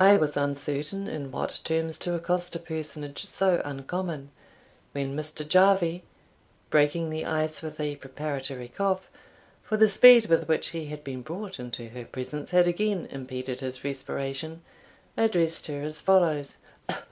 [0.00, 4.30] I was uncertain in what terms to accost a personage so uncommon,
[4.92, 5.46] when Mr.
[5.46, 6.04] Jarvie,
[6.70, 9.10] breaking the ice with a preparatory cough
[9.62, 13.60] (for the speed with which he had been brought into her presence had again impeded
[13.60, 14.62] his respiration),
[15.18, 16.56] addressed her as follows:
[16.88, 17.02] "Uh!